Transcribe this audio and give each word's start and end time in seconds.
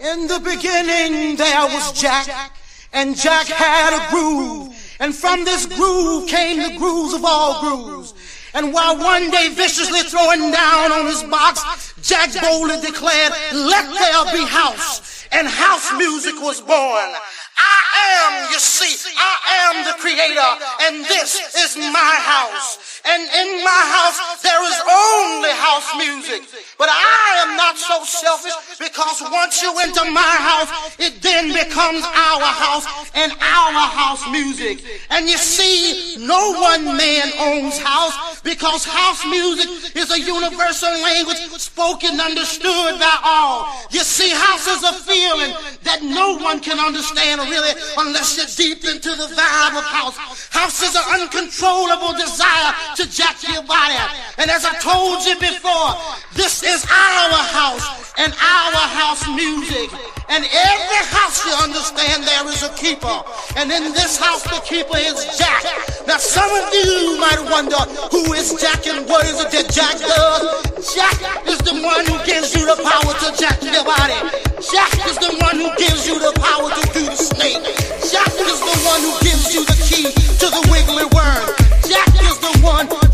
In 0.00 0.28
the 0.28 0.38
beginning 0.38 1.34
there 1.34 1.66
was 1.66 1.92
Jack, 1.92 2.52
and 2.92 3.16
Jack 3.16 3.46
had 3.46 3.98
a 3.98 4.10
groove. 4.10 4.72
And 5.00 5.12
from 5.12 5.44
this 5.44 5.66
groove 5.66 6.28
came 6.28 6.62
the 6.62 6.78
grooves 6.78 7.14
of 7.14 7.24
all 7.24 7.60
grooves. 7.60 8.14
And 8.54 8.72
while 8.72 8.96
one 8.96 9.28
day 9.30 9.48
viciously 9.48 10.00
throwing 10.02 10.52
down 10.52 10.92
on 10.92 11.06
his 11.06 11.24
box, 11.24 11.94
Jack 12.00 12.30
boldly 12.40 12.80
declared, 12.80 13.32
let 13.52 13.92
there 13.92 14.32
be 14.32 14.46
house. 14.46 15.26
And 15.32 15.48
house 15.48 15.92
music 15.96 16.34
was 16.40 16.60
born. 16.60 17.10
I 17.58 17.78
am, 18.22 18.52
you 18.52 18.58
see, 18.58 18.94
I 19.18 19.36
am 19.66 19.84
the 19.84 19.94
creator, 19.98 20.50
and 20.86 21.04
this 21.04 21.42
is 21.58 21.76
my 21.76 22.14
house. 22.22 22.88
And 23.04 23.22
in 23.22 23.64
my 23.64 23.84
house, 23.88 24.42
there 24.42 24.62
is 24.68 24.78
only 24.84 25.50
house 25.50 25.88
music. 25.96 26.42
But 26.76 26.88
I 26.90 27.46
am 27.46 27.56
not 27.56 27.78
so 27.78 28.04
selfish 28.04 28.54
because 28.78 29.22
once 29.32 29.62
you 29.62 29.72
enter 29.80 30.04
my 30.10 30.34
house, 30.38 30.98
it 30.98 31.22
then 31.22 31.52
becomes 31.52 32.04
our 32.04 32.46
house 32.46 32.86
and 33.14 33.32
our 33.32 33.86
house 33.88 34.28
music. 34.30 34.84
And 35.10 35.28
you 35.28 35.38
see, 35.38 36.16
no 36.18 36.52
one 36.60 36.96
man 36.96 37.32
owns 37.38 37.78
house 37.78 38.40
because 38.42 38.84
house 38.84 39.24
music 39.24 39.96
is 39.96 40.10
a 40.10 40.20
universal 40.20 40.92
language 41.00 41.38
spoken, 41.56 42.20
understood 42.20 42.98
by 42.98 43.16
all. 43.24 43.72
You 43.90 44.00
see, 44.00 44.30
house 44.30 44.66
is 44.66 44.82
a 44.82 44.92
feeling 44.92 45.54
that 45.82 46.02
no 46.02 46.36
one 46.36 46.60
can 46.60 46.78
understand 46.78 47.40
really 47.50 47.72
unless 47.98 48.36
you're 48.36 48.52
deep 48.56 48.84
into 48.84 49.10
the 49.16 49.28
vibe 49.32 49.76
of 49.76 49.84
house. 49.84 50.16
House 50.52 50.82
is 50.82 50.94
an 50.94 51.20
uncontrollable 51.20 52.12
desire 52.14 52.72
to 52.96 53.08
jack 53.10 53.40
your 53.48 53.62
body. 53.64 53.96
And 54.38 54.50
as 54.50 54.64
I 54.64 54.76
told 54.78 55.24
you 55.24 55.34
before, 55.40 55.96
this 56.34 56.62
is 56.62 56.84
our 56.84 57.40
house 57.50 58.12
and 58.18 58.32
our 58.32 58.84
house 58.92 59.26
music. 59.28 59.90
And 60.28 60.44
every 60.44 61.02
house 61.08 61.40
you 61.46 61.52
understand 61.64 62.24
there 62.24 62.44
is 62.48 62.62
a 62.62 62.72
keeper. 62.76 63.24
And 63.56 63.72
in 63.72 63.92
this 63.96 64.18
house 64.18 64.44
the 64.44 64.60
keeper 64.60 64.98
is 64.98 65.16
Jack. 65.38 65.64
Now 66.06 66.18
some 66.18 66.50
of 66.50 66.68
you 66.74 67.16
might 67.18 67.40
wonder 67.48 67.80
who 68.12 68.32
is 68.34 68.52
Jack 68.60 68.86
and 68.86 69.08
what 69.08 69.24
is 69.24 69.40
it 69.40 69.50
that 69.50 69.72
Jack 69.72 69.96
does? 69.98 70.68
Jack 70.94 71.16
is 71.48 71.58
the 71.58 71.74
one 71.80 72.04
who 72.06 72.18
gives 72.24 72.54
you 72.54 72.66
the 72.66 72.76
power 72.82 73.12
to 73.24 73.28
jack 73.40 73.58
your 73.62 73.84
body. 73.84 74.14
Jack 74.62 74.92
is 75.06 75.18
the 75.18 75.34
one 75.42 75.56
who 75.56 75.70
gives 75.76 76.06
you 76.06 76.18
the 76.18 76.32
power 76.38 76.70
to 76.70 76.82
do 76.92 77.02
the 77.04 77.16
Jack 77.38 78.34
is 78.34 78.58
the 78.58 78.76
one 78.84 79.00
who 79.00 79.14
gives 79.20 79.54
you 79.54 79.64
the 79.64 79.78
key 79.86 80.10
to 80.10 80.46
the 80.50 80.68
wiggly 80.72 81.04
worm. 81.14 81.46
Jack 81.86 82.08
is 82.20 82.36
the 82.40 82.58
one 82.66 83.07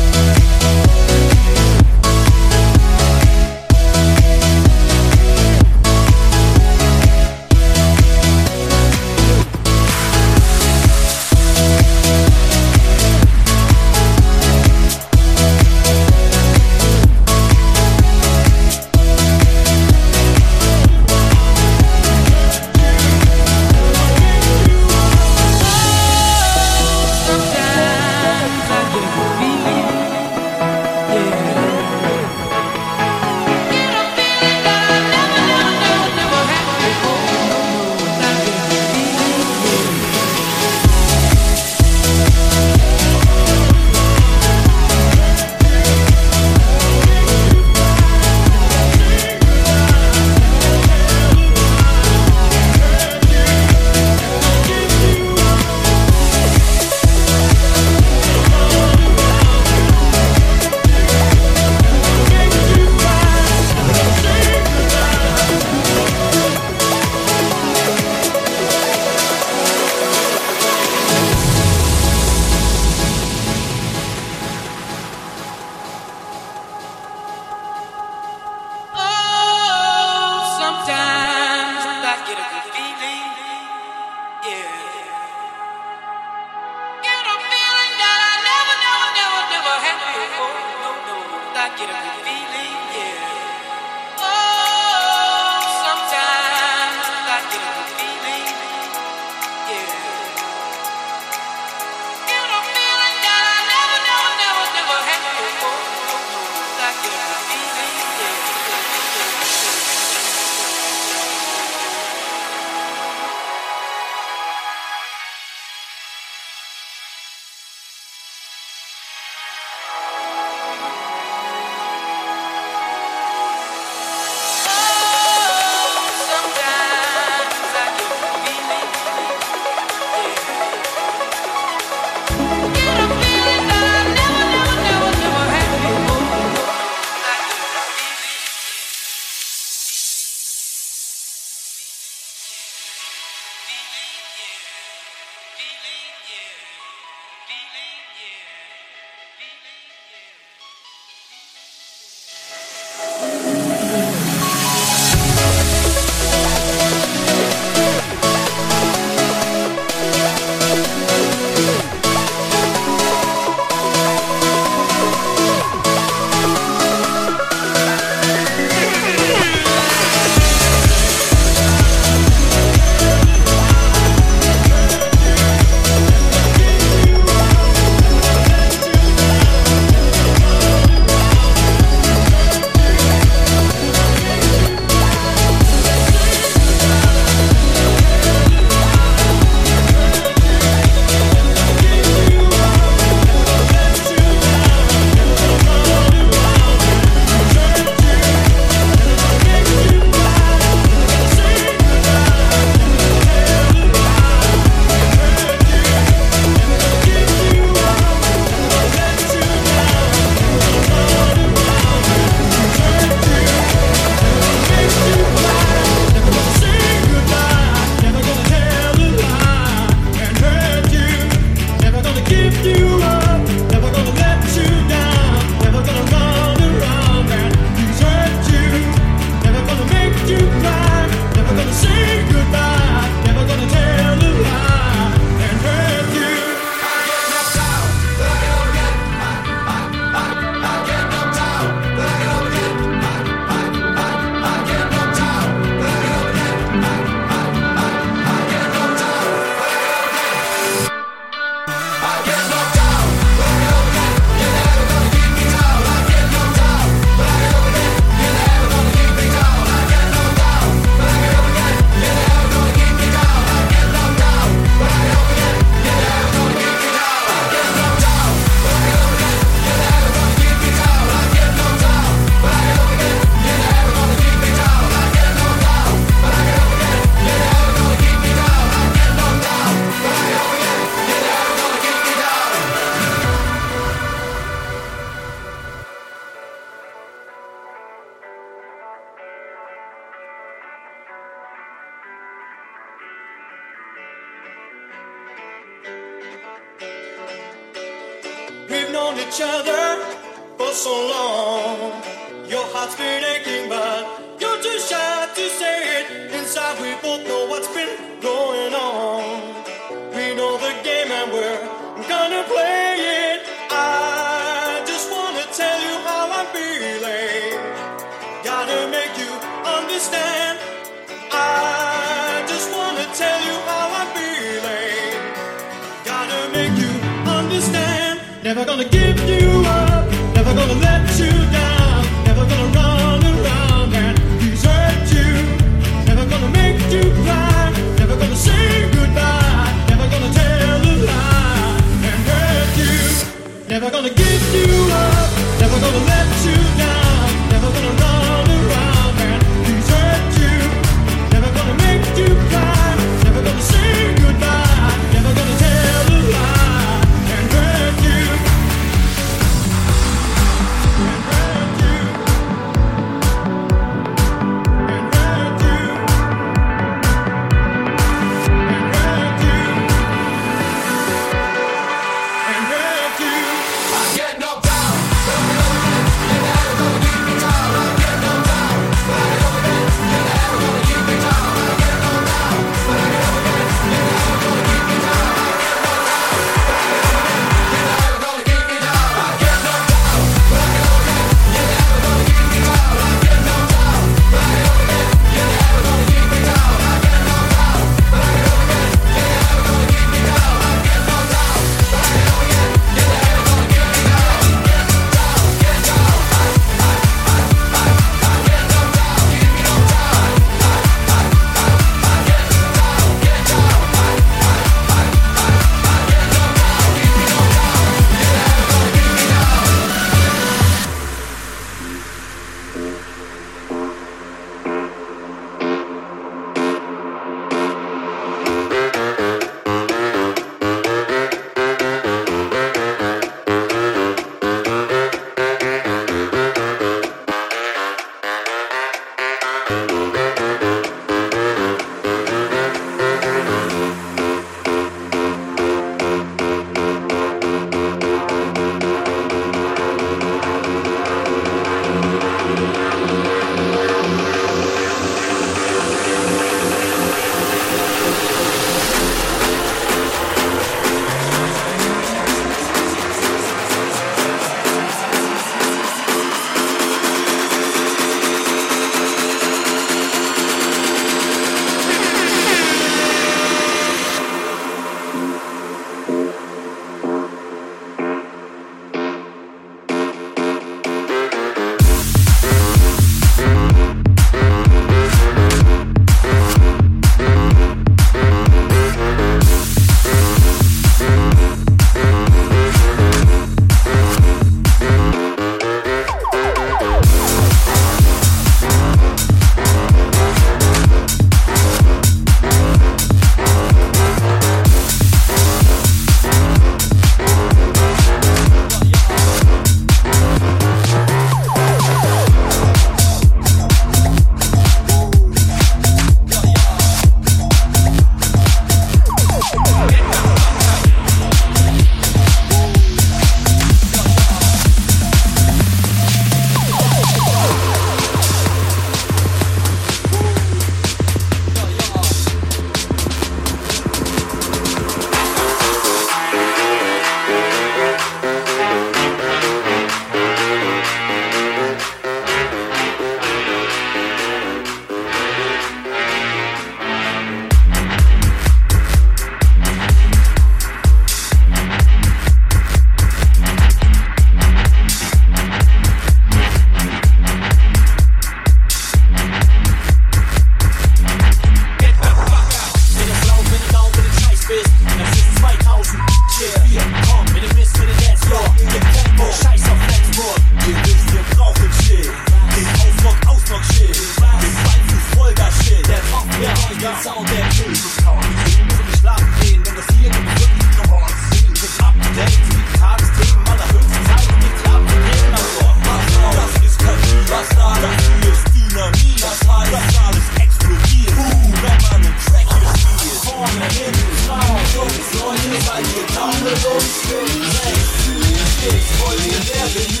Make 599.53 600.00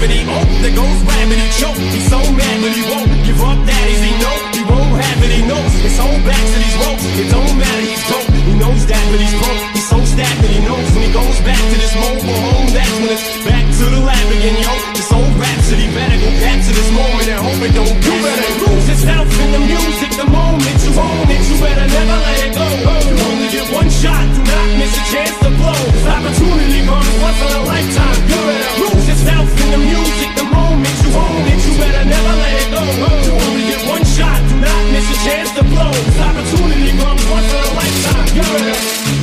gravity. 0.00 0.24
Oh, 0.24 0.44
there 0.64 0.74
goes 0.74 1.02
gravity. 1.04 1.44
Choke. 1.60 1.76
He's 1.76 2.08
so 2.08 2.18
mad, 2.32 2.56
but 2.64 2.72
he 2.72 2.82
won't 2.88 3.10
give 3.24 3.40
up 3.44 3.60
that 3.68 3.84
easy. 3.92 4.12
No, 4.16 4.32
he 4.56 4.62
won't 4.64 4.96
have 4.96 5.20
it. 5.24 5.30
He 5.30 5.42
knows 5.44 5.72
his 5.84 5.98
whole 6.00 6.20
back 6.24 6.40
to 6.40 6.56
these 6.56 6.76
ropes. 6.80 7.04
It 7.20 7.28
don't 7.28 7.54
matter. 7.60 7.84
He's 7.84 8.04
broke. 8.08 8.28
He 8.32 8.54
knows 8.56 8.86
that, 8.88 9.04
but 9.12 9.20
he's 9.20 9.36
broke. 9.36 9.60
He's 9.76 9.88
so 9.88 9.99
that, 10.20 10.36
he 10.44 10.60
knows 10.60 10.84
when 10.92 11.02
he 11.08 11.12
goes 11.12 11.38
back 11.40 11.56
to 11.56 11.76
this 11.80 11.94
mobile 11.96 12.40
home, 12.44 12.68
that's 12.76 12.92
when 13.00 13.08
it's 13.08 13.24
back 13.48 13.64
to 13.64 13.84
the 13.88 14.00
lab 14.04 14.26
again, 14.36 14.56
yo. 14.60 14.72
This 14.92 15.08
old 15.08 15.32
rhapsody 15.40 15.88
better 15.96 16.18
go 16.20 16.28
capture 16.44 16.76
this 16.76 16.90
moment 16.92 17.26
and 17.32 17.40
hope 17.40 17.62
it 17.64 17.72
don't 17.72 17.88
You 17.88 18.14
better 18.20 18.52
lose 18.60 18.84
yourself 18.84 19.26
in 19.26 19.48
the 19.56 19.62
music 19.64 20.10
the 20.20 20.28
moment 20.28 20.76
you 20.84 20.92
own 20.92 21.24
it. 21.24 21.40
You 21.48 21.56
better 21.64 21.88
never 21.88 22.18
let 22.20 22.38
it 22.44 22.52
go. 22.52 22.66
You 23.08 23.16
only 23.16 23.48
get 23.48 23.66
one 23.72 23.88
shot, 23.88 24.24
do 24.36 24.40
not 24.44 24.68
miss 24.76 24.92
a 24.92 25.04
chance 25.08 25.36
to 25.40 25.50
blow. 25.56 25.80
This 25.88 26.04
opportunity 26.04 26.80
comes 26.84 27.14
once 27.24 27.40
in 27.40 27.50
a 27.56 27.62
lifetime. 27.64 28.18
You 28.28 28.38
better 28.44 28.72
lose 28.76 29.04
yourself 29.08 29.48
in 29.48 29.68
the 29.72 29.80
music 29.80 30.30
the 30.36 30.46
moment 30.52 30.96
you 31.00 31.10
own 31.16 31.44
it. 31.48 31.60
You 31.64 31.72
better 31.80 32.04
never 32.04 32.32
let 32.44 32.54
it 32.60 32.68
go. 32.68 32.82
You 33.24 33.32
only 33.40 33.64
get 33.72 33.82
one 33.88 34.04
shot, 34.04 34.40
do 34.52 34.56
not 34.60 34.82
miss 34.92 35.06
a 35.08 35.16
chance 35.24 35.48
to 35.56 35.62
blow. 35.64 35.92
This 35.96 36.20
opportunity 36.20 36.92
comes 37.00 37.24
once 37.32 37.48
in 37.48 37.60
a 37.64 37.72
lifetime. 37.72 38.28
You 38.36 38.44
better 38.44 39.19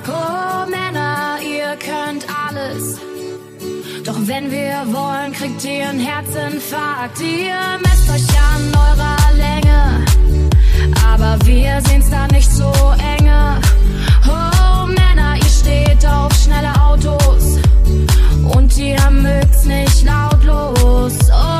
Paco 0.00 0.70
Männer, 0.70 1.38
ihr 1.42 1.76
könnt 1.76 2.24
alles. 2.46 3.00
Doch 4.04 4.14
wenn 4.28 4.48
wir 4.48 4.84
wollen, 4.92 5.32
kriegt 5.32 5.64
ihr 5.64 5.88
einen 5.88 5.98
Herzinfarkt. 5.98 7.20
Ihr 7.20 7.58
messt 7.82 8.08
euch 8.08 8.38
an 8.38 8.72
eurer 8.76 9.16
Länge, 9.36 10.04
aber 11.04 11.36
wir 11.44 11.80
sehen's 11.80 12.08
da 12.10 12.28
nicht 12.28 12.48
so 12.48 12.70
enge. 13.18 13.60
Oh 14.28 14.86
Männer, 14.86 15.34
ihr 15.36 15.44
steht 15.44 16.06
auf 16.06 16.32
schnelle 16.32 16.72
Autos 16.80 17.58
und 18.54 18.78
ihr 18.78 19.10
mögt's 19.10 19.64
nicht 19.64 20.04
lautlos. 20.04 21.14
Oh, 21.32 21.57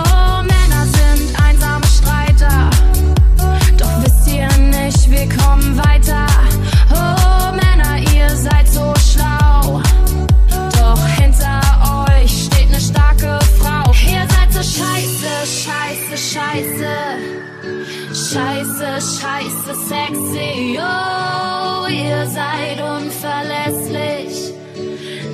scheiße 19.01 19.75
sexy. 19.89 20.79
Oh, 20.79 21.87
ihr 21.89 22.27
seid 22.27 22.81
unverlässlich. 22.81 24.53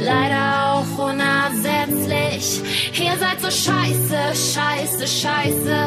Leider 0.01 0.73
auch 0.73 0.99
unersetzlich. 0.99 2.63
Ihr 3.01 3.17
seid 3.19 3.41
so 3.41 3.51
scheiße, 3.51 4.35
scheiße, 4.35 5.07
scheiße. 5.07 5.79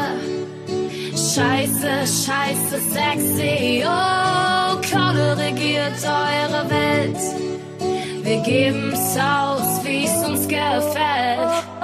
Scheiße, 1.34 2.06
scheiße, 2.24 2.78
sexy. 2.90 3.84
Oh, 3.84 4.80
Kaude 4.90 5.36
regiert 5.36 6.00
eure 6.04 6.68
Welt. 6.70 7.18
Wir 8.24 8.40
geben's 8.42 9.16
aus, 9.16 9.84
wie's 9.84 10.16
uns 10.26 10.48
gefällt. 10.48 11.77